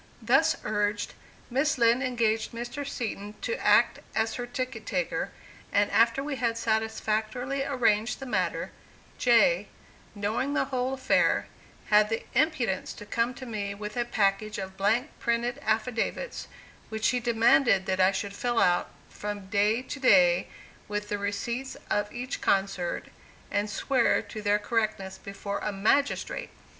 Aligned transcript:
Thus 0.23 0.55
urged, 0.63 1.13
Miss 1.51 1.77
Lind 1.77 2.01
engaged 2.01 2.53
Mr. 2.53 2.87
Seton 2.87 3.35
to 3.41 3.55
act 3.63 3.99
as 4.15 4.33
her 4.33 4.47
ticket 4.47 4.87
taker, 4.87 5.29
and 5.71 5.91
after 5.91 6.23
we 6.23 6.37
had 6.37 6.57
satisfactorily 6.57 7.63
arranged 7.63 8.19
the 8.19 8.25
matter, 8.25 8.71
Jay, 9.19 9.67
knowing 10.15 10.55
the 10.55 10.65
whole 10.65 10.95
affair, 10.95 11.45
had 11.89 12.09
the 12.09 12.25
impudence 12.33 12.93
to 12.93 13.05
come 13.05 13.35
to 13.35 13.45
me 13.45 13.75
with 13.75 13.95
a 13.95 14.03
package 14.03 14.57
of 14.57 14.75
blank 14.75 15.11
printed 15.19 15.61
affidavits, 15.63 16.47
which 16.89 17.09
he 17.09 17.19
demanded 17.19 17.85
that 17.85 17.99
I 17.99 18.11
should 18.11 18.33
fill 18.33 18.57
out, 18.57 18.89
from 19.07 19.49
day 19.49 19.83
to 19.83 19.99
day, 19.99 20.47
with 20.87 21.09
the 21.09 21.19
receipts 21.19 21.77
of 21.91 22.11
each 22.11 22.41
concert, 22.41 23.09
and 23.51 23.69
swear 23.69 24.23
to 24.23 24.41
their 24.41 24.57
correctness 24.57 25.19
before 25.19 25.59
a 25.59 25.71
magistrate! 25.71 26.49